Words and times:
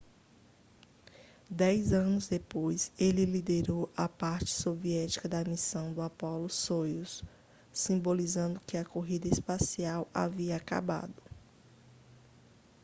dez 1.51 1.93
anos 1.93 2.27
depois 2.27 2.91
ele 2.97 3.23
liderou 3.23 3.87
a 3.95 4.09
parte 4.09 4.49
soviética 4.49 5.29
da 5.29 5.43
missão 5.43 5.93
de 5.93 6.01
apollo-soyuz 6.01 7.23
simbolizando 7.71 8.59
que 8.61 8.77
a 8.77 8.83
corrida 8.83 9.27
espacial 9.27 10.07
havia 10.11 10.55
acabado 10.55 11.21